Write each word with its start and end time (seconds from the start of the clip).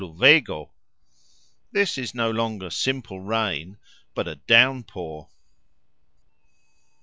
This 1.73 1.95
is 1.99 2.15
no 2.15 2.31
longer 2.31 2.71
simple 2.71 3.19
rain, 3.19 3.77
but 4.15 4.27
a 4.27 4.33
downpour. 4.33 5.29